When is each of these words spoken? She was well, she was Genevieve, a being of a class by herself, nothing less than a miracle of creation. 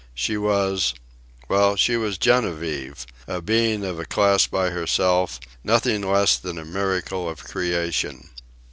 She 0.15 0.35
was 0.35 0.95
well, 1.47 1.75
she 1.75 1.95
was 1.95 2.17
Genevieve, 2.17 3.05
a 3.27 3.39
being 3.39 3.85
of 3.85 3.99
a 3.99 4.05
class 4.07 4.47
by 4.47 4.71
herself, 4.71 5.39
nothing 5.63 6.01
less 6.01 6.37
than 6.39 6.57
a 6.57 6.65
miracle 6.65 7.29
of 7.29 7.43
creation. 7.43 8.31